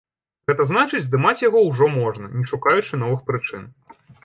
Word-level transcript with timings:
Гэта 0.51 0.63
значыць, 0.71 1.01
здымаць 1.07 1.43
яго 1.43 1.59
ўжо 1.67 1.91
можна, 1.99 2.31
не 2.39 2.49
шукаючы 2.55 2.93
новых 3.05 3.25
прычын. 3.31 3.71